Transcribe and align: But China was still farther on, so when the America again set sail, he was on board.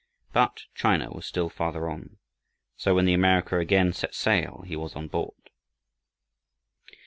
But 0.33 0.63
China 0.73 1.11
was 1.11 1.27
still 1.27 1.47
farther 1.47 1.87
on, 1.87 2.17
so 2.75 2.95
when 2.95 3.05
the 3.05 3.13
America 3.13 3.59
again 3.59 3.93
set 3.93 4.15
sail, 4.15 4.63
he 4.65 4.75
was 4.75 4.95
on 4.95 5.07
board. 5.07 5.51